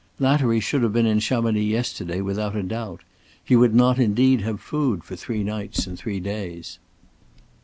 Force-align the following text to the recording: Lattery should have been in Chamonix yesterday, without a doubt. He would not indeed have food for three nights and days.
Lattery 0.19 0.59
should 0.59 0.81
have 0.81 0.93
been 0.93 1.05
in 1.05 1.19
Chamonix 1.19 1.61
yesterday, 1.61 2.21
without 2.21 2.55
a 2.55 2.63
doubt. 2.63 3.01
He 3.43 3.55
would 3.55 3.75
not 3.75 3.99
indeed 3.99 4.41
have 4.41 4.59
food 4.59 5.03
for 5.03 5.15
three 5.15 5.43
nights 5.43 5.85
and 5.85 5.95
days. 6.23 6.79